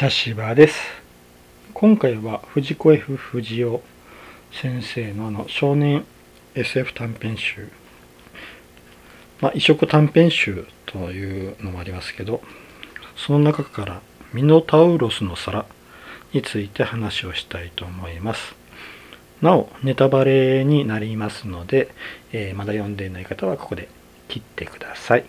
[0.00, 0.80] 茶芝です。
[1.74, 3.80] 今回は藤子 F 不二雄
[4.50, 6.06] 先生のあの少年
[6.54, 7.68] SF 短編集。
[9.42, 12.40] まあ異色短編集というのもありますけど
[13.14, 14.00] その中から
[14.32, 15.66] ミノタウロスの皿
[16.32, 18.54] について話をしたいと思います。
[19.42, 21.90] なおネタバレになりますので、
[22.32, 23.90] えー、まだ読んでいない方はここで
[24.28, 25.24] 切ってください。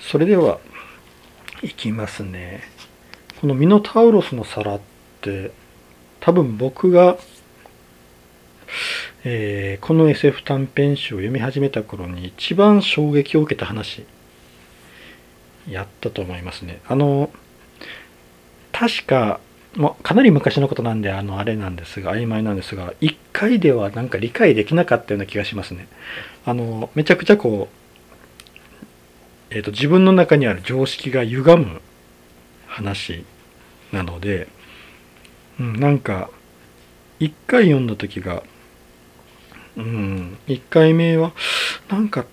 [0.00, 0.58] それでは
[1.64, 2.73] いきますね。
[3.44, 4.80] このミノタウロスの皿っ
[5.20, 5.50] て
[6.20, 7.18] 多分僕が、
[9.22, 14.06] えー、この SF 短編集を読み始めた頃に一番衝撃を受けた話
[15.68, 16.80] やったと思いますね。
[16.86, 17.28] あの
[18.72, 19.40] 確か
[19.76, 25.86] もうかなり昔のことなんであのあれなんですが曖昧なんですが1回ではなんか理解できなかったような気がしますね。
[26.46, 31.82] あのめちゃくちゃこうえーと、自分の中にある常識が歪む
[32.68, 33.26] 話。
[33.94, 34.48] なので、
[35.58, 36.30] うん、なんか
[37.20, 38.42] 一回読んだ時が
[39.76, 41.32] うん一回目は
[41.88, 42.26] なんか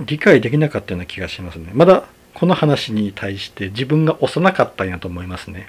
[0.00, 1.70] 理解できなかったような気がしますね。
[1.74, 2.04] まだ
[2.34, 5.68] この話に対して自分が幼かったんやと思いますね。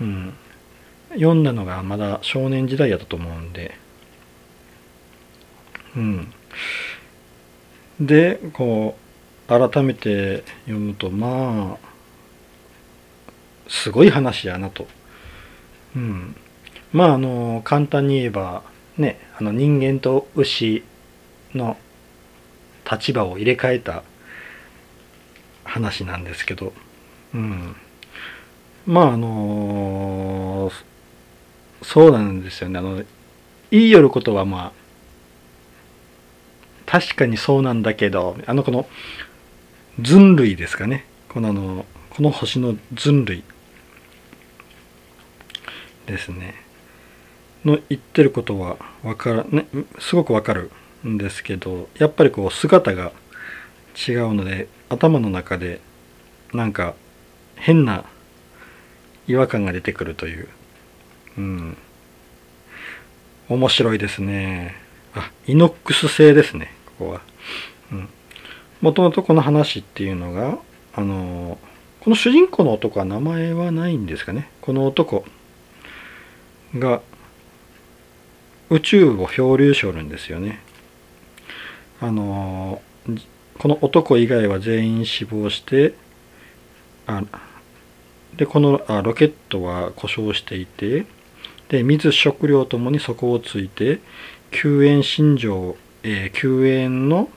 [0.00, 0.34] うん。
[1.10, 3.76] 読んだのがまだ少年時代やったと思うんで。
[5.96, 6.32] うん。
[8.00, 8.96] でこ
[9.48, 11.87] う改めて読むとまあ
[13.68, 14.86] すごい話やなと。
[15.94, 16.36] うん、
[16.92, 18.62] まああの簡単に言えば
[18.96, 20.82] ねあの人間と牛
[21.54, 21.76] の
[22.90, 24.02] 立場を入れ替えた
[25.64, 26.72] 話なんですけど、
[27.34, 27.76] うん、
[28.86, 30.70] まああの
[31.82, 32.78] そうなんですよね。
[32.78, 33.02] あの
[33.70, 34.72] 言いよることはまあ
[36.86, 38.88] 確かにそうなんだけどあのこの
[40.00, 41.04] 人類ですかね。
[41.28, 43.44] このあのこの星の人類。
[46.08, 46.54] ですね。
[47.64, 49.66] の言ってることはわからね
[49.98, 50.70] すごくわかる
[51.06, 53.12] んですけどやっぱりこう姿が
[54.08, 55.80] 違うので頭の中で
[56.52, 56.94] なんか
[57.56, 58.04] 変な
[59.26, 60.48] 違和感が出てくるという。
[61.36, 61.76] うん。
[63.48, 64.76] 面白いですね。
[65.14, 67.20] あイノックス製ですねここは。
[68.80, 70.58] もともとこの話っていうのが
[70.94, 71.58] あの
[72.00, 74.50] この主人公の男は名前はないんですかね。
[74.60, 75.24] この男。
[76.76, 77.00] が
[78.70, 80.60] 宇宙を漂流しおるんですよね。
[82.00, 82.82] あの
[83.58, 85.94] この男以外は全員死亡して
[87.06, 87.22] あ
[88.36, 91.06] でこのあロケットは故障していて
[91.68, 94.00] で水食料ともに底をついて
[94.50, 97.28] 救援信条、えー、救援の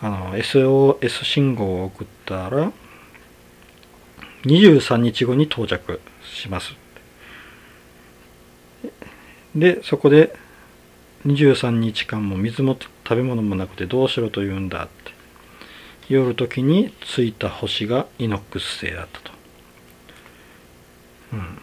[0.00, 2.72] あの SOS 信号を送ったら
[4.44, 6.83] 23日後に到着します。
[9.54, 10.36] でそこで
[11.26, 15.14] 23日間も水も食べ物もなくてどうしろと言うんだって。
[16.08, 19.32] 夜時に着いた星がイノックス星だったと、
[21.32, 21.58] うん、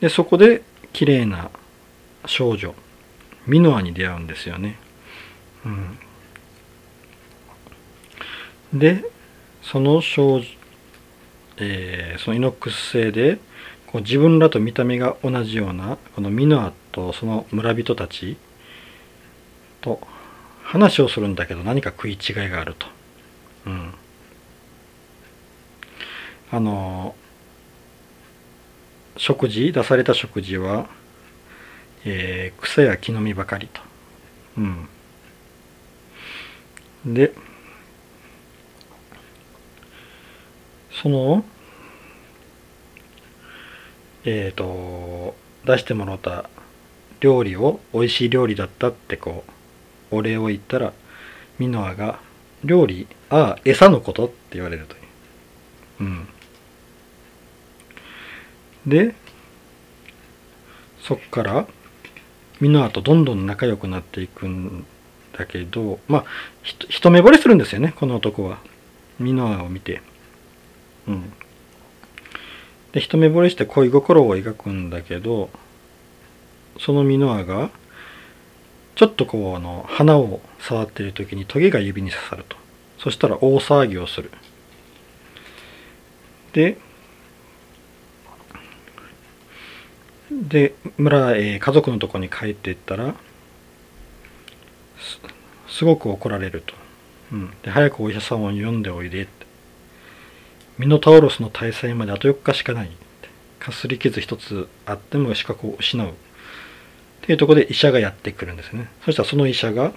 [0.00, 0.62] でそこで
[0.92, 1.50] 綺麗な
[2.26, 2.74] 少女
[3.46, 4.76] ミノアに出会うんですよね、
[5.64, 5.68] う
[8.76, 9.04] ん、で
[9.62, 10.46] その少女、
[11.58, 13.38] えー、そのイノックス製で
[13.96, 18.36] こう自分らと見た目が同じようなこのミノアとその村人たち
[19.80, 20.00] と
[20.62, 22.86] 話をするんだけど何か食い違いがあると。
[23.64, 23.94] うん、
[26.52, 27.14] あの
[29.16, 30.90] 食事出された食事は、
[32.04, 33.80] えー、草や木の実ばかりと。
[34.58, 34.88] うん、
[37.14, 37.32] で
[40.90, 41.46] その
[44.26, 46.50] えっ、ー、と出してもらった
[47.20, 49.44] 料理を美味しい料理だったってこ
[50.12, 50.92] うお礼を言ったら
[51.58, 52.20] ミノアが
[52.64, 55.02] 「料理ああ餌のこと」って言われるという。
[55.98, 56.28] うん、
[58.86, 59.14] で
[61.00, 61.66] そっから
[62.60, 64.84] ミノアとどんどん仲良くなっていくん
[65.38, 66.24] だけどまあ
[66.62, 68.58] 一目惚れするんですよねこの男は
[69.18, 70.02] ミノアを見て。
[71.08, 71.32] うん、
[72.96, 75.50] で一目惚れして恋心を描くんだけど
[76.78, 77.68] そのミノアが
[78.94, 82.56] ちょっとこうあの花を触っている時にトゲが指に刺さると。
[82.98, 84.30] そしたら大騒ぎをする。
[86.54, 86.78] で
[90.30, 93.14] で村、え、家族のとこに帰っていったら
[95.68, 96.72] すごく怒られると、
[97.30, 99.45] うん、で早くお医者さんを呼んでおいでって。
[100.78, 102.90] ミノタウロスの大祭まであと4日しかない。
[103.58, 106.08] かすり傷一つあっても資格を失う。
[106.08, 106.12] っ
[107.22, 108.90] ていうところで医者がやってくるんですね。
[109.04, 109.92] そしたらその医者が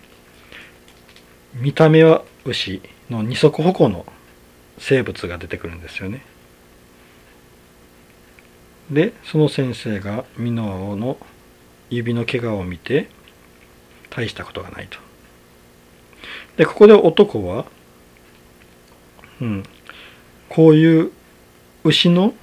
[1.53, 4.05] 見た目は牛の二足歩行の
[4.77, 6.23] 生物が出てくるんですよね。
[8.89, 11.17] でその先生がミノアの
[11.89, 13.09] 指の怪我を見て
[14.09, 14.97] 大したことがないと。
[16.57, 17.65] でここで男は
[19.41, 19.63] うん
[20.49, 21.11] こういう
[21.83, 22.33] 牛の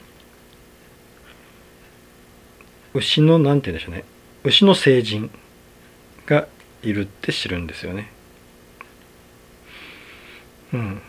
[2.95, 4.05] 牛のなんて言うんでしょうね。
[4.45, 5.31] 牛の成人
[6.25, 6.49] が
[6.83, 8.11] いるって知るんですよね。
[10.73, 11.03] うん。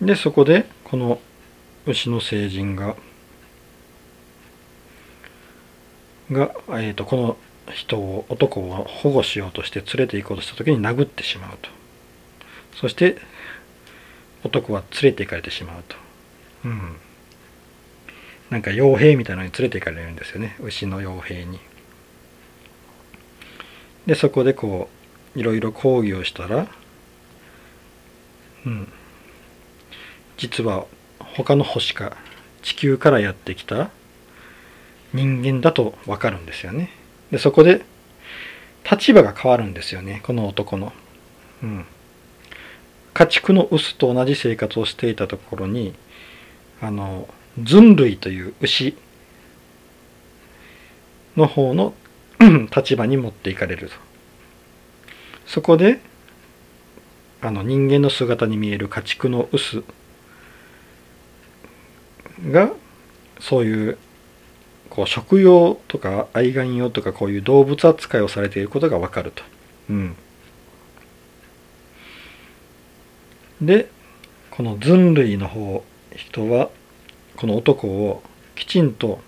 [0.00, 1.20] でそこでこの
[1.86, 2.96] 牛の成人が
[6.30, 7.36] が、えーと、この
[7.72, 11.68] 人を男を保護しようとして連れて行こうとした時に殴ってしまうと。
[12.76, 13.18] そして
[14.44, 15.96] 男は連れて行かれてしまうと。
[16.66, 16.96] うん。
[18.50, 20.56] なんか傭兵みたいなのに連れて行かれるんですよね。
[20.60, 21.58] 牛の傭兵に。
[24.06, 24.90] でそこでこ
[25.34, 26.68] ういろいろ抗議をしたら
[28.66, 28.92] うん。
[30.36, 30.86] 実は
[31.18, 32.16] 他の星か
[32.62, 33.90] 地球からやってきた
[35.14, 36.90] 人間だと分かるんですよね。
[37.30, 37.82] でそこで
[38.88, 40.20] 立場が変わるんですよね。
[40.22, 40.92] この男の。
[41.62, 41.86] うん
[43.14, 45.94] 家畜の臼と同じ生活をしていたところに
[46.80, 47.28] あの
[47.62, 48.96] ズ類という牛
[51.36, 51.94] の方の
[52.74, 53.94] 立場に持っていかれると
[55.46, 56.00] そこで
[57.40, 59.84] あの人間の姿に見える家畜の臼
[62.50, 62.72] が
[63.38, 63.98] そういう
[64.90, 69.42] こう食用とか愛玩用とかこういう動物扱いをされていることがわかると。
[69.90, 70.16] うん、
[73.60, 73.88] で
[74.50, 75.84] このズ類の方
[76.14, 76.70] 人は
[77.36, 78.22] この男を
[78.54, 79.20] きちんと,、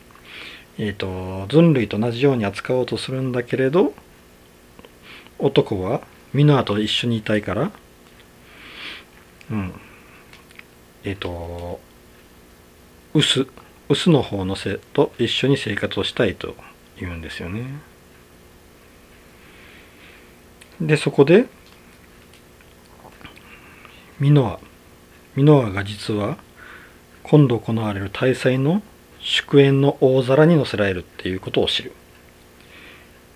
[0.78, 3.92] えーと、ズ類と同じように扱おうとするんだけれど
[5.38, 6.02] 男は
[6.32, 7.72] ミノアと一緒にいたいから
[9.50, 9.72] うん
[11.04, 11.80] えっ、ー、と
[13.14, 13.46] 薄
[13.88, 16.54] 薄の方のせと一緒に生活をしたいと
[16.98, 17.64] 言うんですよね。
[20.80, 21.46] でそこで
[24.18, 24.60] ミノア
[25.34, 26.38] ミノアが実は
[27.22, 28.82] 今度行われる大祭の
[29.20, 31.92] 祝宴の大皿に載せられるっていうことを知る。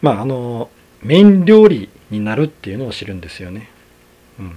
[0.01, 0.71] まああの
[1.03, 3.69] 麺料理になるっていうのを知るんですよね。
[4.39, 4.57] うん。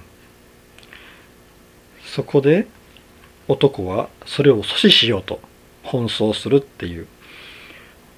[2.05, 2.67] そこで
[3.47, 5.41] 男はそれを阻止しようと
[5.83, 7.07] 奔走するっていう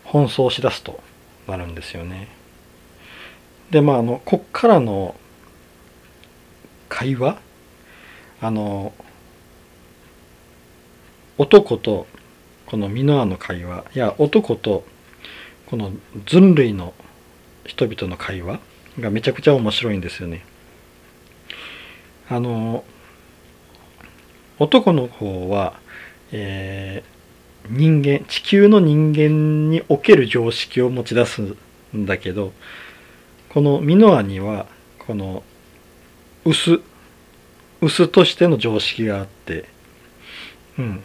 [0.05, 0.99] 奔走しだすと
[1.47, 2.27] なるんですよね。
[3.71, 5.15] でまああのこっからの
[6.89, 7.39] 会話
[8.45, 8.93] あの
[11.39, 12.05] 男と
[12.67, 14.83] このミノアの会話や男と
[15.65, 15.91] この
[16.27, 16.93] 人類の
[17.65, 18.59] 人々の会話
[18.99, 20.45] がめちゃくちゃ面白いんですよね。
[22.29, 22.83] あの
[24.59, 25.79] 男の方は、
[26.31, 31.41] えー、人間地球の人間における常識を持ち出す
[31.95, 32.53] んだけど
[33.49, 34.67] このミノアには
[34.99, 35.41] この
[36.45, 36.79] 薄
[37.85, 39.65] 薄としての常識があって
[40.79, 41.03] うん。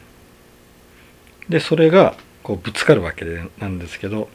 [1.49, 4.31] でそれがこうぶつかるわけでなんですけど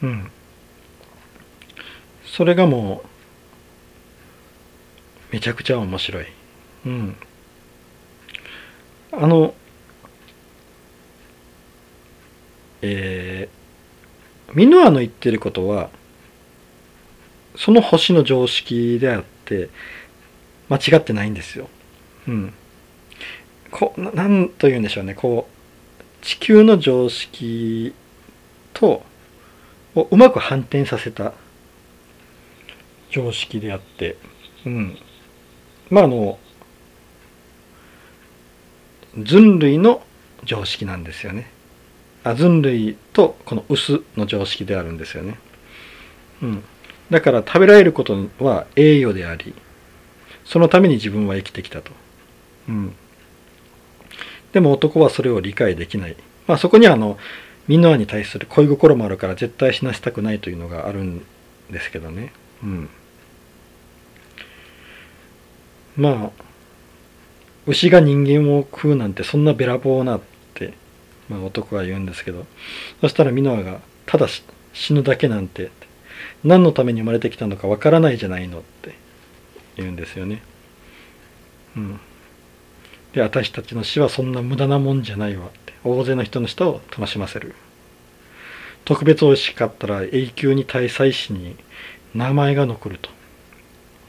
[0.00, 0.30] うん。
[2.24, 3.08] それがもう
[5.32, 6.26] めちゃくちゃ面白い。
[6.86, 7.16] うん。
[9.12, 9.54] あの
[12.80, 15.90] えー、ミノアの言ってることは
[17.56, 19.68] その星の常識であって
[20.72, 21.68] 間違ってないんですよ。
[22.26, 22.54] うん。
[23.70, 27.94] こななんと言うんでしょうねこう地球の常識
[28.74, 29.02] と
[29.94, 31.32] をうまく反転させた
[33.10, 34.16] 常識であって、
[34.64, 34.98] うん、
[35.90, 36.38] まああの
[39.18, 40.02] 人類の
[40.44, 41.50] 常識なんですよね。
[42.24, 45.38] あ人類とこの薄の常識であるんですよね。
[46.42, 46.64] うん。
[47.10, 49.54] だから食べられることは栄誉であり、
[50.52, 51.92] そのために自分は生きてきたと。
[52.68, 52.94] うん。
[54.52, 56.16] でも男はそれを理解できない。
[56.46, 57.16] まあそこにはあの、
[57.68, 61.24] ミノアに対する恋心もあるから絶対死なせたくないというのがあるん
[61.70, 62.32] ですけどね。
[62.62, 62.90] うん。
[65.96, 66.42] まあ、
[67.66, 70.20] 牛が人間を食うなんてそんなべらぼうなっ
[70.54, 70.74] て、
[71.28, 72.46] まあ、男は言うんですけど
[73.00, 74.26] そしたらミノアが「ただ
[74.72, 75.70] 死ぬだけなんて」
[76.44, 78.94] 何のために生まれてきたのかわからないじゃないのって
[79.76, 80.42] 言うんですよね。
[81.76, 82.00] うん、
[83.12, 85.72] で私たちの死はそんな無駄なもんじゃないわって。
[85.84, 87.54] 大勢の人の人を楽しませる。
[88.84, 91.56] 特別美味しかったら永久に大祭司に
[92.14, 93.10] 名前が残ると。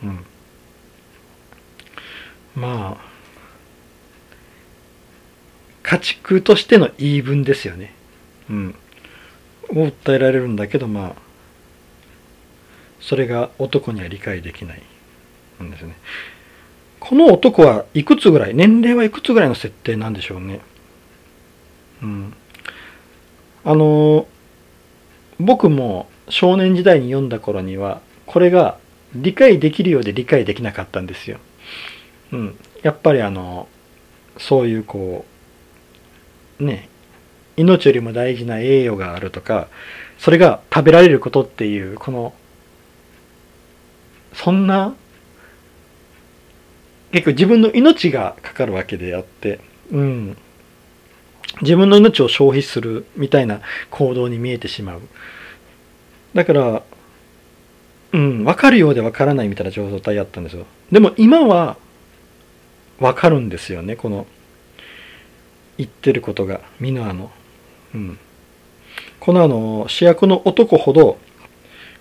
[0.03, 0.25] うん。
[2.55, 3.13] まあ
[5.83, 7.93] 家畜としての言い分ですよね。
[8.49, 8.75] うん。
[9.69, 11.15] を訴えられるんだけどまあ
[12.99, 14.81] それが男には理解できない。
[15.63, 15.71] ん。
[15.71, 15.95] ですね
[16.99, 20.61] この男はいくつぐらい年齢はいくつぐらいの設定なんでしょうね。
[22.01, 22.33] うん。
[23.65, 24.25] あの
[25.39, 28.77] 僕も少年時代に読んだ頃にはこれが
[29.15, 31.39] 理解できるようで理解できなかったんですよ。
[32.31, 33.67] うん、やっぱりあの
[34.37, 35.25] そういうこ
[36.59, 36.89] うね
[37.57, 39.67] 命よりも大事な栄誉があるとか
[40.17, 42.33] それが食べられることっていうこの
[44.33, 44.95] そんな
[47.13, 49.59] 結構自分の命がかかるわけであって、
[49.91, 50.37] うん、
[51.61, 55.01] 自分の命を消費するみたいな行動に見えてしまう。
[56.33, 56.83] だから、
[58.13, 60.65] うん、分かるようで分からないみたいな状態やったんですよ。
[60.91, 61.77] でも今は
[62.99, 64.25] 分かるんですよね、この
[65.77, 67.31] 言ってることが、ミノアの。
[67.93, 68.19] うん。
[69.19, 71.19] このあの、主役の男ほど、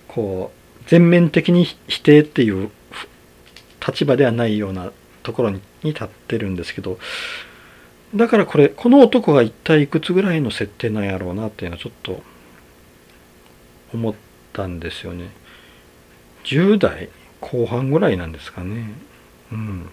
[0.07, 2.71] こう、全面的に否定っていう
[3.85, 4.91] 立場ではないような
[5.23, 6.99] ところに立ってるんですけど、
[8.15, 12.21] だからこれ、この男が一体いくつぐらいの設定なんやろうなっていうのはちょっと
[13.93, 14.13] 思っ
[14.53, 15.29] たんですよね。
[16.43, 17.09] 10代
[17.41, 18.93] 後半ぐらいなんですかね。
[19.51, 19.89] うん。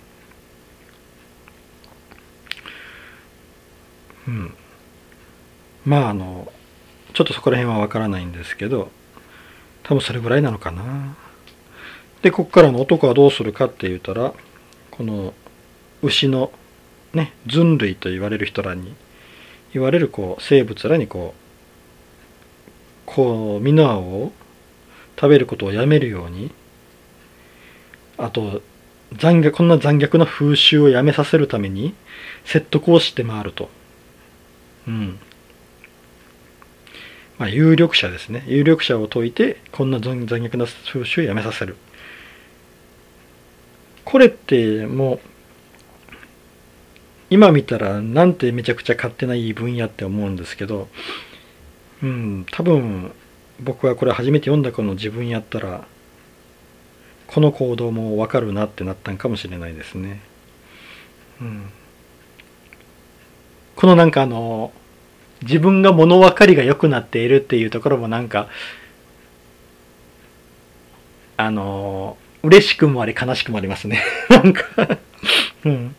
[4.28, 4.54] うん。
[5.84, 6.52] まああの、
[7.14, 8.90] ちょっとそこら辺はわからないんですけど、
[9.82, 11.16] 多分それぐらいなのかな。
[12.22, 14.34] で、ここからの男はどうするかって言ったら、
[15.00, 15.32] この
[16.02, 16.52] 牛の
[17.14, 18.94] ね、人類と言われる人らに、
[19.72, 21.40] 言われるこう生物らにこう、
[23.06, 24.30] こうミノアを
[25.16, 26.52] 食べることをやめるように
[28.18, 28.60] あと
[29.16, 31.94] 残虐こんな残虐な風習をやめさせるために
[32.44, 33.70] 説得をして回ると。
[34.86, 35.18] うん。
[37.38, 38.44] まあ有力者ですね。
[38.46, 41.76] 有力者を解いてこんな残虐な風習をやめさせる。
[44.04, 45.20] これってもう
[47.30, 50.88] 今見たらなんてめちゃくちゃ勝手ないい分野って思うんですけど
[52.02, 53.12] うん、多分
[53.60, 55.86] 僕はこれ初めて読んだ子の自分やったら
[57.26, 60.20] この行動もわかるなってなったんかもしれないですね。
[61.40, 61.70] うん、
[63.76, 64.72] このなんかあの
[65.42, 68.48] 自分が物分かりが良くなっているっていうところもなんか
[71.36, 74.02] あの嬉しくもあり悲しくもありますね。
[74.30, 74.98] なんか。
[75.64, 75.94] うん、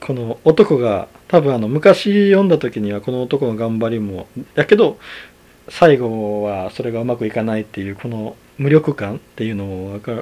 [0.00, 4.98] この男が多分あの昔読んだ時にはこの男の頑張りもやけど
[5.68, 10.12] 最後はそれがうまくいかないっていうこの無力感っていうのも分か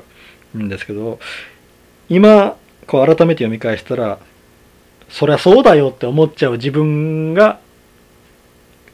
[0.55, 1.19] るんですけど
[2.09, 4.19] 今こう改めて読み返したら
[5.11, 7.61] そりゃそうだよって思っちゃう自分が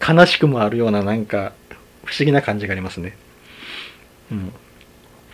[0.07, 1.52] 悲しくもあるようななんか
[2.04, 3.16] 不思議な感じがありますね。
[4.33, 4.52] うん、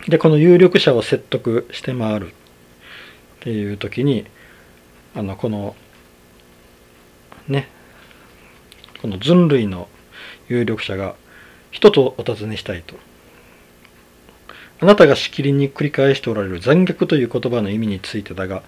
[0.07, 2.33] でこの有力者を説得して回るっ
[3.41, 4.25] ていう時に
[5.15, 5.75] あのこの
[7.47, 7.67] ね
[9.01, 9.87] この人類の
[10.47, 11.15] 有力者が
[11.71, 12.95] 一つお尋ねしたいと。
[14.79, 18.61] あなたがしきりに繰り返しておられる残虐という言葉の意味についてだが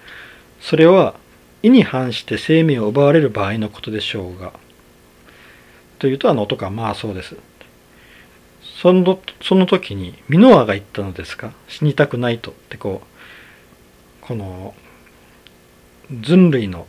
[0.60, 1.14] それは
[1.62, 4.52] 意に反して生命を奪われる場合のことでしょうが。
[6.00, 7.36] というとあの男はまあそうです。
[8.80, 11.52] そのその時にミノアが言ったのですか？
[11.68, 14.74] 死にたくないとってこうこの
[16.10, 16.86] 人類の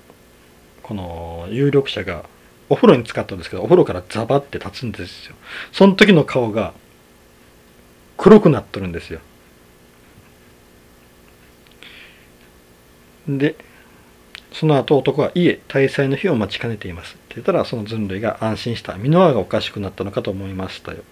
[0.84, 2.24] この有力者が
[2.70, 5.36] お風呂に使ったんですけどお風呂からザバって立つんですよ。
[5.74, 6.74] その時の顔が
[8.18, 9.20] 黒くなっとるんですよ。
[13.28, 13.56] で
[14.54, 18.94] その後男は「いえ大祭の日を待ちかねています」って言ったらその人類が安心した。
[18.94, 21.04] 箕輪がおかしくなったのかと思いましたよ。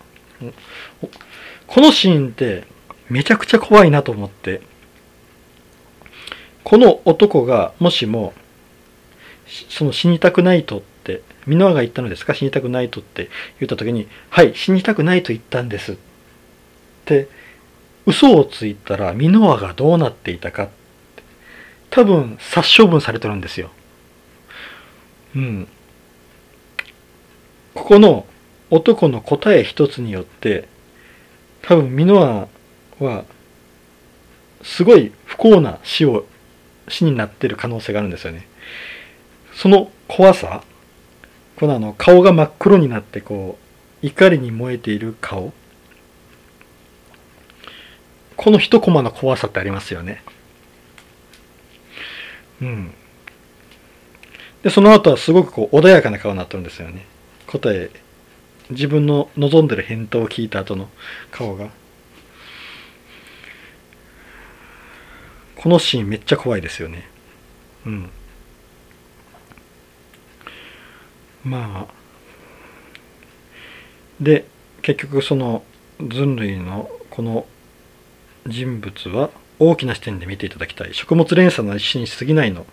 [1.68, 2.66] このシーンって
[3.10, 4.62] めちゃくちゃ怖いなと思って
[6.64, 8.34] この男がもしも
[9.70, 12.36] その死にたくないとって、ミノアが言ったのですか？
[12.36, 13.30] 死にたくないとって
[13.60, 15.96] 言った時に、はい、死にたくないと言ったんですっ
[17.06, 17.28] て、
[18.06, 20.70] 嘘をついたらミノアがどうなっていたか
[21.90, 23.72] 多分殺処分されてるんですよ。
[25.36, 25.68] うん。
[27.74, 28.28] ここの
[28.70, 30.68] 男の答え一つによって、
[31.62, 32.48] 多分ミノ
[33.00, 33.26] アは
[34.62, 36.26] すごい不幸な死を
[36.88, 38.48] 死になってる可能性があるんですよね。
[39.54, 40.64] その怖さ
[41.60, 43.58] このあの顔が真っ黒になってこ
[44.02, 45.54] う怒りに燃えている顔。
[48.38, 50.24] この一コマの怖さってありますよね。
[52.62, 52.94] うん。
[54.64, 57.06] でその後はすごくこう穏やかな顔になってるんですよね。
[57.48, 57.90] 答え
[58.70, 60.90] 自分の望んでる返答を聞いた後の
[61.32, 61.70] 顔が。
[65.56, 67.10] このシーンめっちゃ怖いですよね。
[67.86, 68.10] うん。
[71.44, 72.00] まあ。
[74.22, 74.46] で
[74.82, 75.64] 結局その
[76.02, 77.46] 人類のこの
[78.48, 80.94] 人物は大きな視点で見ていただきたい。
[80.94, 82.66] 食物連鎖の一種に過ぎないの。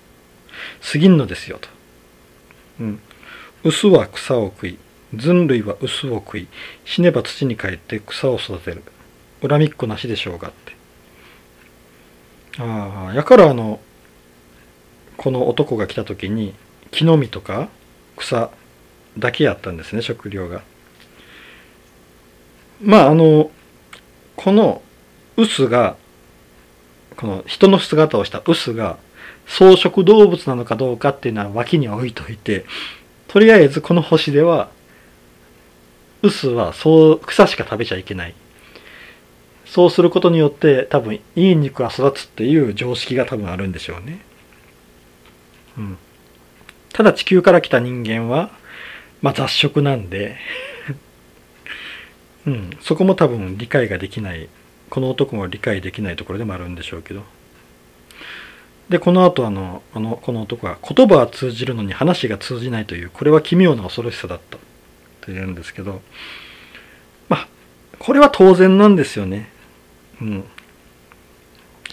[0.93, 1.69] 過ぎんのですよと。
[2.81, 3.01] うん。
[3.65, 4.79] 薄は草を食い、
[5.15, 6.49] 人類は薄を食い、
[6.85, 8.83] 死ねば土に帰って草を育てる。
[9.47, 10.77] 恨みっこなしでしょうがって。
[12.59, 13.81] ああ、やからあの、
[15.17, 16.55] この男が来た時に、
[16.91, 17.69] 木の実とか
[18.17, 18.51] 草
[19.19, 20.63] だけやったんですね、食料が。
[22.83, 23.51] まああの、
[24.37, 24.83] この
[25.37, 25.97] 臼が、
[27.17, 28.99] この人の姿をした臼が
[29.47, 32.67] 草食動物なのかどうかっていうのは脇に置いといて、
[33.29, 34.71] とりあえずこの星では、
[36.23, 38.35] 臼はそう草しか食べちゃいけない。
[39.65, 44.21] そうすることによって多分いい肉が育つっていう常識が多分あるんでしょうね。
[45.77, 45.99] うん。
[46.93, 48.51] ただ地球から来た人間は、
[49.21, 50.37] まあ雑食なんで
[52.47, 54.49] うん、そこも多分理解ができない、
[54.89, 57.25] この男も理解できないところでもあるんでしょうけど。
[58.89, 64.59] でこの後あのあのこの男は言葉は通じるのに話が通じないというこれは奇妙な恐ろしさだった
[65.27, 66.01] というんですけど
[67.29, 67.49] まあ
[67.99, 69.51] これは当然なんですよね。
[70.23, 70.45] うん。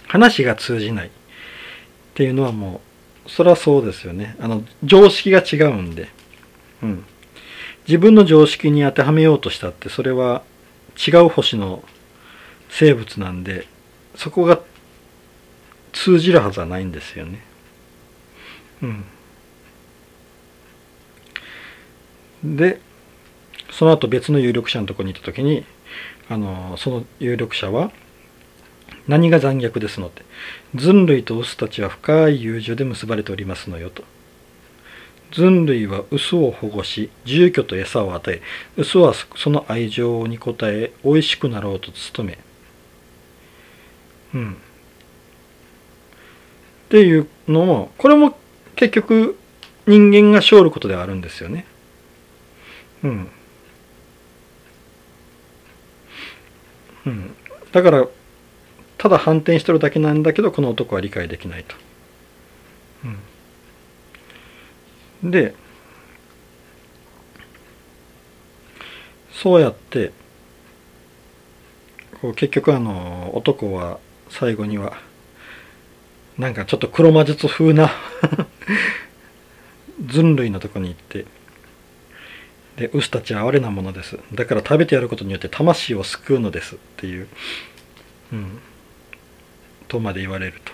[0.07, 1.11] 話が通じないっ
[2.13, 2.81] ていうのはも
[3.25, 4.35] うそれはそうですよね。
[4.39, 6.09] あの常識が違うんで。
[6.83, 7.03] うん。
[7.87, 10.43] 自分の常識に当てはめようとしたってそれは
[10.95, 11.83] 違う星の
[12.69, 13.67] 生物なんで
[14.15, 14.61] そこが
[15.91, 17.43] 通じるはずはないんですよね。
[18.81, 19.05] うん。
[22.43, 22.79] で、
[23.77, 25.65] その後別の有力者のところに行った時に、
[26.29, 27.91] あの、その有力者は、
[29.07, 30.23] 何が残虐ですのって。
[30.75, 34.03] 人類と臼たちは深い友情で結ばれておりますのよと。
[35.31, 38.41] 人類は臼を保護し、住居と餌を与え、
[38.77, 42.37] 臼はその愛情に応え、美味しくなろうと努め。
[44.35, 44.53] うん。
[44.53, 44.55] っ
[46.89, 48.37] ていうのもこれも
[48.75, 49.37] 結局
[49.87, 51.65] 人間が勝ることではあるんですよね。
[53.03, 53.27] うん。
[57.05, 57.35] うん。
[57.71, 58.07] だから
[58.97, 61.75] ただ反転してるだけなんだけどこの男は理解できないと。
[65.23, 65.55] うん、で
[69.31, 70.13] そうやって
[72.21, 74.93] こう結局あの男は最後には
[76.37, 77.91] なんかちょっと黒魔術風な
[79.99, 81.25] 人類のとこに行って
[82.77, 84.17] で牛たちは哀れなものです。
[84.33, 87.27] だから食べてやることによって魂を救うのですっていう、
[88.31, 88.59] うん、
[89.87, 90.71] とまで言われると。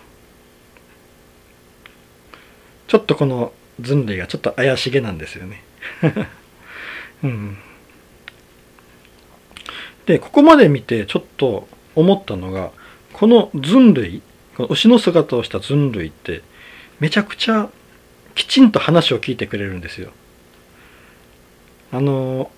[2.87, 5.63] ちょっとこの人類がちょっと怪しげなんですよね、
[7.23, 7.57] うん、
[10.05, 12.71] でここまで見てちょっと思ったのが
[13.13, 14.21] この人類
[14.57, 16.41] この牛の姿をした人類って
[16.99, 17.69] めちゃくちゃ
[18.35, 20.11] きちんと話を聞いてくれるんですよ。
[21.91, 22.51] あの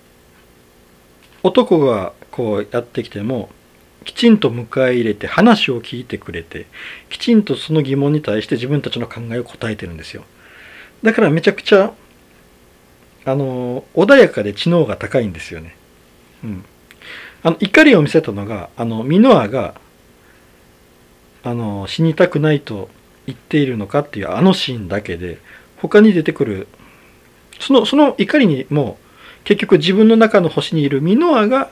[1.42, 3.50] 男がこうやってきても
[4.04, 6.66] きちんと迎え入れて話を聞いてくれて
[7.08, 10.24] きちんとその疑問に対して自分たちの考えを答えてるんですよ。
[11.02, 11.92] だからめちゃくちゃ
[13.24, 15.76] あの穏やかで知能が高いんですよね。
[16.44, 16.64] うん。
[17.42, 19.74] あの怒りを見せたのがあのミノアが
[21.42, 22.88] あの死にたくないと
[23.26, 25.38] 言っているのかっていうあのシーンだけで
[25.76, 26.68] 他に出てくる
[27.60, 28.98] そのその怒りにも
[29.44, 31.70] 結局自分の中の星にいるミノアが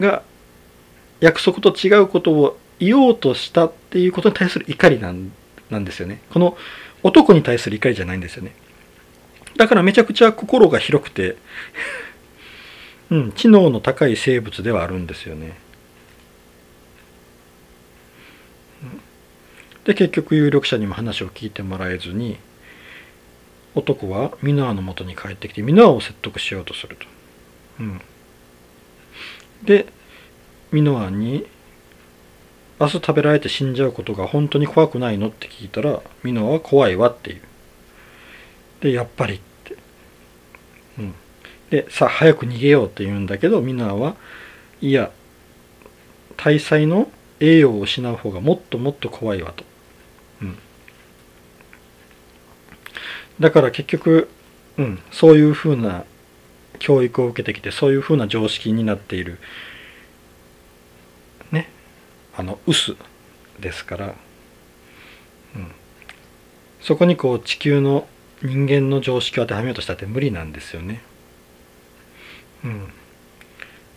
[0.00, 0.22] が
[1.20, 5.32] 約束と違うことを言おうとしたっていうことに対する怒りなん
[5.70, 6.20] なんですよね。
[6.30, 6.56] この
[7.02, 8.54] 男に対する怒りじゃないんですよね。
[9.56, 11.36] だからめちゃくちゃ心が広くて
[13.08, 15.56] うん、知能の高い生物ではあるんですよね。
[19.84, 22.38] で結局有力者にも話を聞いてもらえずに
[23.76, 27.06] 男はミノアのもとに帰ってきてミノアを説得しようとすると。
[27.80, 28.00] うん、
[29.62, 29.86] で
[30.72, 31.46] ミノアに
[32.80, 37.40] 「明日食べられて死んじゃうことが本当に怖くないの?」って聞いたらミノアは怖いわっていう。
[38.80, 39.76] でやっぱりって、
[40.98, 41.14] うん、
[41.70, 44.16] でさあ早く逃げようって言うんだけどミノアは
[44.80, 45.10] いや
[46.36, 47.10] 大祭の
[47.40, 49.64] 栄誉を失う方がもっともっと怖いわと、
[50.42, 50.58] うん、
[53.40, 54.28] だから結局、
[54.78, 56.04] うん、そういうふうな
[56.78, 59.38] 教育を受けてきてそういうふうな常識になっている
[61.50, 61.68] ね
[62.36, 62.96] あの薄
[63.60, 64.06] ですから、
[65.54, 65.72] うん、
[66.80, 68.06] そこにこう地球の
[68.42, 71.00] 人間の常識を当てはめようとしたって無理なんですよね。
[72.64, 72.88] うん、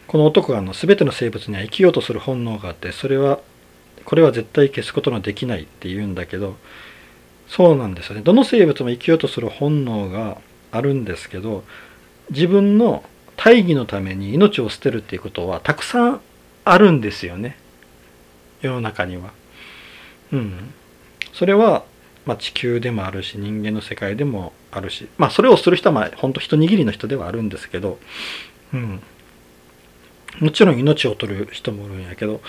[0.07, 3.39] この男があの全ての生物には生きようとする本能があってそれは
[4.05, 6.55] これは絶対消すことのできないって言うんだけど
[7.49, 8.21] そうなんですよね。
[8.21, 10.37] どの生物も生きようとする本能が
[10.71, 11.63] あるんですけど
[12.29, 13.03] 自分の
[13.35, 16.21] 大義のために命を捨てるっていうことはたくさん
[16.63, 17.57] あるんですよね。
[18.61, 19.31] 世の中には。
[20.31, 20.73] うん、
[21.33, 21.83] それは、
[22.25, 25.07] まあ、地球でもあるし人間の世界でもあるし。
[25.17, 27.97] まあそれをする人はまあ本当一握りの人ではあるんですけど、
[28.73, 29.01] うん、
[30.39, 32.41] もちろん命を取る人もおるんやけど。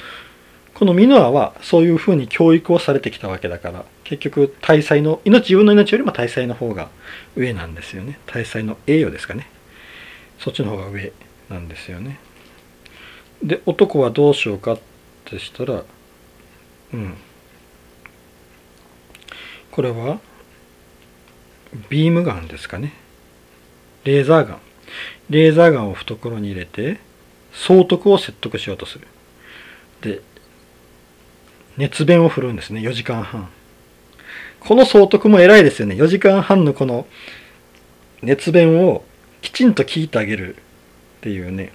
[0.80, 6.88] このミノアはそういうふうに教育をされてきたわけだから結局大祭の命自分の命よりも大祭の方が
[7.36, 8.18] 上なんですよね。
[8.24, 9.46] 大祭の栄誉ですかね。
[10.38, 11.12] そっちの方が上
[11.50, 12.18] なんですよね。
[13.42, 14.80] で男はどうしようかっ
[15.26, 15.84] てしたら
[16.94, 17.14] うん。
[19.72, 20.18] これは
[21.90, 22.94] ビームガンですかね。
[24.04, 24.58] レーザーガン。
[25.28, 27.00] レーザーガンを懐に入れて
[27.52, 29.06] 総督を説得しようとする。
[30.00, 30.22] で
[31.76, 32.80] 熱弁を振るんですね。
[32.80, 33.48] 4時間半。
[34.60, 35.94] この総督も偉いですよね。
[35.94, 37.06] 4時間半のこの
[38.22, 39.04] 熱弁を
[39.40, 40.58] きちんと聞いてあげるっ
[41.22, 41.72] ていうね。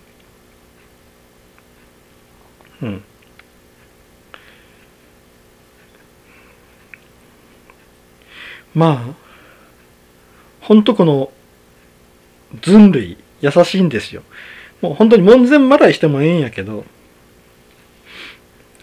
[2.81, 3.03] うん。
[8.75, 9.25] まあ
[10.61, 11.31] ほんとこの
[12.61, 14.21] 人類優しいんですよ。
[14.81, 16.85] もう本当に門前払いしてもええんやけど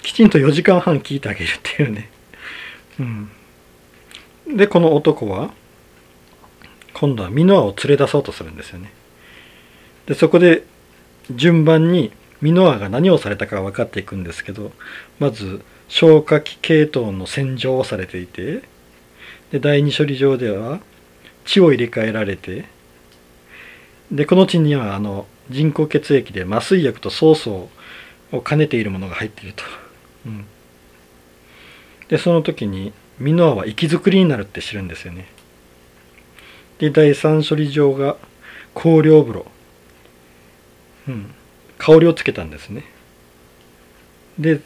[0.02, 2.10] きちんと4時間半聞いてあげるっていうね。
[3.00, 3.30] うん。
[4.56, 5.52] でこの男は
[6.94, 8.92] 今度はミノアを連れ出そうとするんですよね。
[10.06, 10.64] でそこで
[11.30, 14.72] 順番にミノアが何をされたか分かっていくんですけど
[15.20, 18.62] まず消火器系統の洗浄をされていて
[19.52, 20.80] で第二処理場では
[21.44, 22.64] 血を入れ替えられて
[24.10, 27.68] でこの血にはあの人工血液で麻酔薬とソースを
[28.42, 29.64] 兼ねているものが入っていると、
[30.26, 30.44] うん、
[32.08, 35.26] でその時にミノアは息づくりになるって知るんですよね。
[36.78, 38.16] で第三処理場が
[38.74, 39.46] 香料風呂、
[41.08, 41.34] うん、
[41.78, 42.84] 香りをつけたんですね。
[44.38, 44.60] で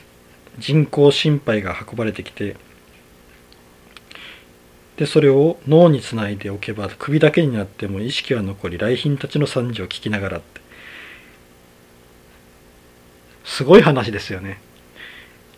[0.59, 2.57] 人工心肺が運ばれてきて
[4.97, 10.61] でそれを脳につないでおけば首だけになっても意識は残り来賓たちの惨事を聞きながらって。
[13.45, 14.61] すごい話ですよね。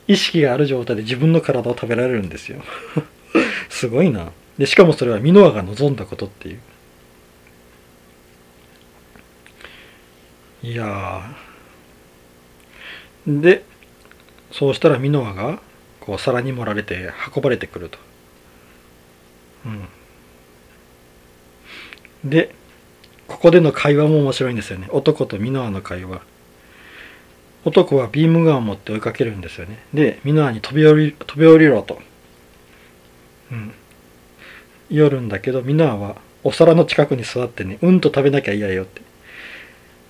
[0.09, 2.63] 意識がある状態で自分の体を食べられるんですよ。
[3.69, 4.33] すごいな。
[4.59, 6.61] でしかもそれはミノアが望んだことっていう。
[10.63, 11.23] いや
[13.25, 13.65] で
[14.51, 15.61] そうしたらミノアが
[16.01, 17.99] こう皿に盛られて運ばれてくると。
[19.67, 19.69] う
[22.27, 22.55] ん、で
[23.29, 24.89] ここでの会話も面白いんですよね。
[24.91, 26.23] 男とミノアの会話。
[27.69, 29.79] 男はビームガンを持って追いかけるんですよね。
[29.93, 32.01] でミノアに飛び降り飛び降りろと、
[33.53, 33.73] うん、
[34.91, 39.03] 言るんだけどミノアはお皿の近くに座ってねうんと食べなきゃ嫌よって。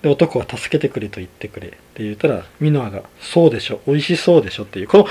[0.01, 1.67] で男は助けてくれと言ってくれ。
[1.67, 5.07] って言ったらミノアが「そうでしょ美味しそうでしょ」っていうこの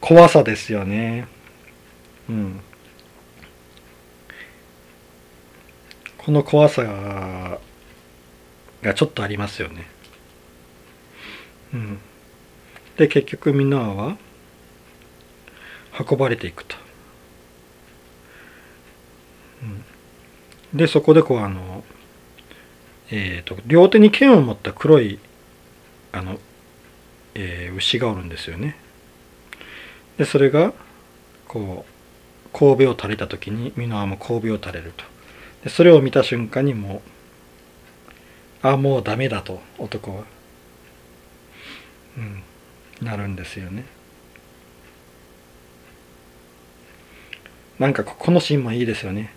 [0.00, 1.28] 怖さですよね。
[2.28, 2.60] うん、
[6.18, 6.82] この怖さ
[8.82, 9.86] がちょっとありますよね。
[11.74, 11.98] うん、
[12.96, 14.16] で結局ミノアは
[16.08, 16.76] 運ばれていくと。
[19.62, 21.84] うん、でそこでこうあの
[23.14, 25.18] えーと、と両手に剣を持った黒い
[26.12, 26.38] あの、
[27.34, 28.76] えー、牛がおるんですよね。
[30.16, 30.72] でそれが
[31.46, 35.04] こう神戸を垂れた時にミノアも神戸を垂れると
[35.64, 37.02] でそれを見た瞬間にも
[38.64, 40.24] うあもうダメだと男は、
[42.16, 42.42] うん、
[43.06, 43.84] なるんですよね。
[47.78, 49.32] なんかこのシーンもいいですよね。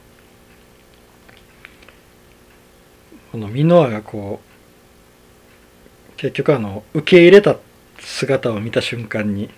[3.32, 4.40] このミノアがこ
[6.14, 7.58] う結局あの受け入れた
[8.00, 9.50] 姿を見た瞬間に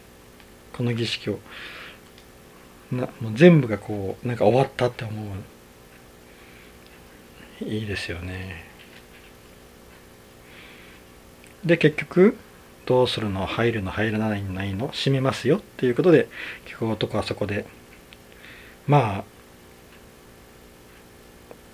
[0.74, 1.40] この儀式を
[2.92, 5.26] なもう全部がこうなんか終わったって思う。
[7.66, 8.64] いいですよね。
[11.66, 12.38] で結局
[12.88, 13.46] どうするの？
[13.46, 13.92] 入るの？
[13.92, 14.88] 入らないの？
[14.88, 16.30] 閉めますよっていうことで
[16.66, 17.66] 結局男はそこで
[18.88, 19.24] まあ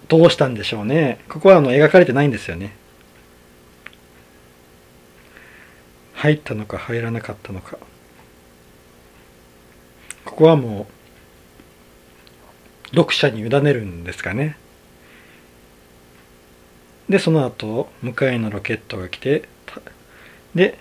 [0.09, 1.19] どうしたんでしょうね。
[1.29, 2.75] ここはあの描かれてないんですよね。
[6.15, 7.77] 入ったのか入らなかったのか。
[10.25, 10.87] ここはも
[12.91, 14.57] う読者に委ねるんですかね。
[17.07, 19.47] でその後向かいのロケットが来て
[20.55, 20.79] で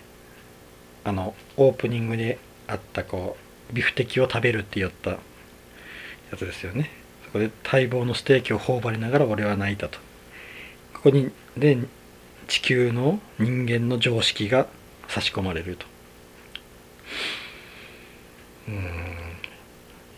[1.05, 3.37] あのオープニングであったこ
[3.71, 5.19] うビフテキを食べるって言ったや
[6.37, 6.91] つですよね。
[7.27, 9.99] そこで待望のステーキを頬張りながら俺は泣いたと。
[10.95, 11.79] ここにで
[12.49, 14.67] 地球の人間の常識が
[15.09, 15.87] 差し込まれると。
[18.69, 19.13] うん。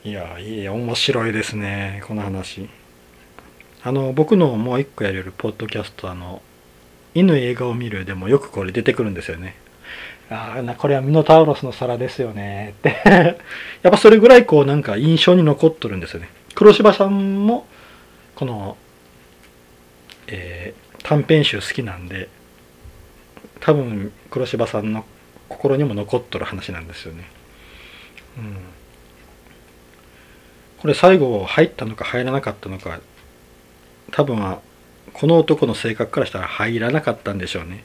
[0.04, 2.68] いやいい面白いですねこの話。
[3.82, 6.42] あの僕のもう一個やれるポッドキャストあの
[7.14, 9.56] 犬映画を見るでもよくこれ出てくるんですよね。
[10.30, 12.74] ああこれはミノタウロスの皿ですよね。
[12.78, 12.96] って。
[13.82, 16.28] やっぱそれぐらいこうなんか印象に残っとるんですよね。
[16.54, 17.66] 黒柴さんも
[18.34, 18.76] この、
[20.26, 22.28] えー、短編集好きなんで
[23.60, 25.04] 多分黒柴さんの
[25.48, 27.24] 心にも残っとる話なんですよね。
[28.38, 28.56] うん。
[30.78, 33.00] これ最後入ったのか入らなかったのか
[34.10, 34.60] 多分は
[35.12, 37.84] この男の性格からしたら入らなかったんでしょうね。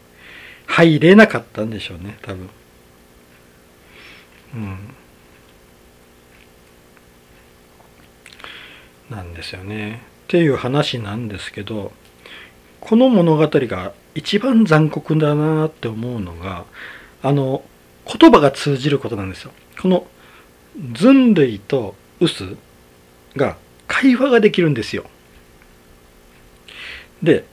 [0.69, 2.49] 入れなかったんでしょうね多分。
[4.53, 4.77] うん。
[9.09, 10.03] なんですよね。
[10.25, 11.91] っていう話なんですけど
[12.79, 16.65] この物語が一番残酷だなって思うのが
[17.23, 17.63] あの
[18.05, 19.51] 言葉が通じることなんですよ。
[19.81, 20.05] この
[20.93, 22.55] ズ類とウス
[23.35, 25.05] が会話ができるんですよ。
[27.23, 27.43] で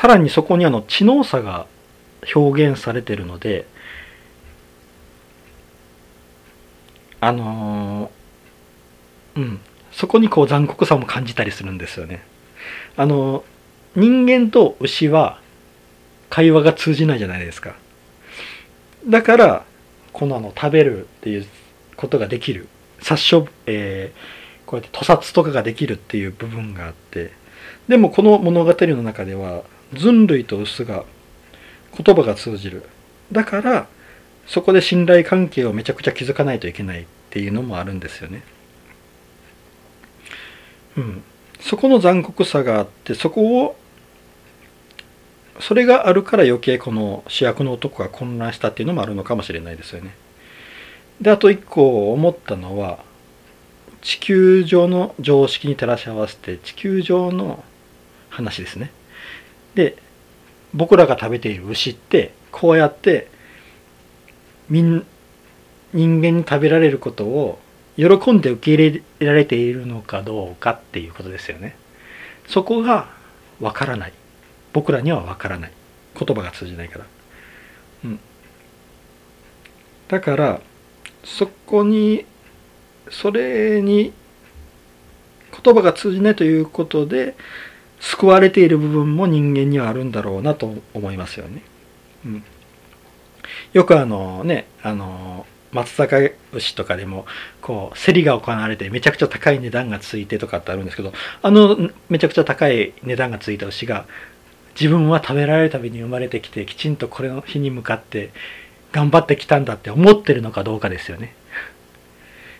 [0.00, 1.66] さらにそこにあの知能差が
[2.34, 3.66] 表現されてるので
[7.20, 9.60] あのー、うん
[9.92, 12.22] そこにこう残酷さも感じたりするんですよね。
[12.96, 13.42] あのー、
[13.96, 15.38] 人間と牛は
[16.30, 17.74] 会話が通じないじゃないですか。
[19.06, 19.64] だから
[20.14, 21.46] このあの食べるっていう
[21.96, 22.68] ことができる。
[23.02, 27.32] 殺傷、えー、こうやって屠殺とかができるっていう部分があって。
[27.88, 31.04] でもこの物語の中では人類と薄が
[31.96, 32.84] 言葉が通じる
[33.32, 33.86] だから
[34.46, 38.42] そこで信頼関係をめちゃくちゃ築かないといけないっていうのもあるんですよね。
[40.96, 41.22] うん、
[41.60, 43.76] そこの残酷さがあってそこを
[45.60, 50.14] それがあるから余計この主役の男が混乱したっていうのもあるのかもしれないですよね。
[51.20, 52.98] であと一個思ったのは
[54.00, 57.62] 地球上の常識に照らし合わせて地球上の
[58.30, 58.90] 話ですね。
[59.74, 59.96] で
[60.74, 63.28] 僕らが食べている牛ってこうやって
[64.68, 65.04] みん
[65.92, 67.58] 人間に食べられることを
[67.96, 71.76] 喜んで受け入れられているのかどうかっていうことですよね。
[72.46, 73.08] そこが
[73.60, 74.12] わからない。
[74.72, 75.72] 僕らにはわからない。
[76.18, 77.06] 言葉が通じないから。
[78.04, 78.20] うん。
[80.08, 80.60] だから、
[81.24, 82.24] そこに、
[83.10, 84.12] それに
[85.62, 87.36] 言葉が通じないということで、
[88.00, 91.62] 救われている部分も人間にはあるんだろうなと思いますよね。
[92.24, 92.44] うん、
[93.72, 97.26] よくあのねあの松阪牛とかでも
[97.60, 104.06] こう競りが行われてめちゃくちゃ高い値段がついてとかってあるんですけどあのめちゃくちゃ高い値段がついた牛が
[104.74, 108.30] 自分は食べられるために生まれてきてきちんとこれの日に向かって
[108.92, 111.34] 頑張ってきたんだって思ってるのかどうかですよね。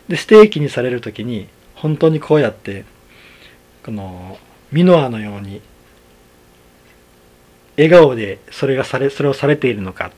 [0.09, 2.85] でステーキにされる時に本当にこうやって
[3.85, 4.38] この
[4.72, 5.61] ミノアのように
[7.76, 10.11] 笑顔でそれがされそれをされているのかっ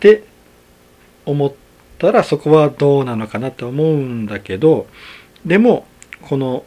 [0.00, 0.24] て
[1.26, 1.52] 思っ
[1.98, 4.86] たらそこはどうなのかなって思うんだけど
[5.44, 5.86] でも
[6.22, 6.64] この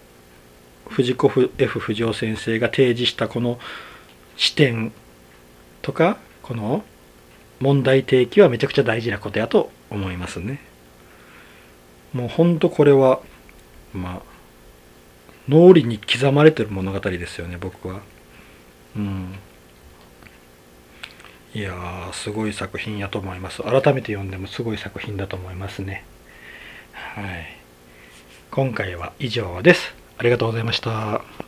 [0.90, 3.60] 藤子 F 不二雄先生が提示したこの
[4.36, 4.92] 視点
[5.82, 6.84] とかこの
[7.60, 10.60] 問題提起はめちゃくちゃ大事なことやと思いますね。
[12.14, 13.20] もうほんとこれは
[13.94, 14.37] まあ
[15.48, 18.02] 脳裏に刻まれてる物語ですよね僕は。
[18.96, 19.36] うん。
[21.54, 23.64] いやーすごい作品やと思います。
[23.64, 26.04] 改めて読んでもすごい作品だと思いますね。
[26.94, 27.58] はい。
[28.52, 29.94] 今回は以上です。
[30.18, 31.47] ありがとうございました。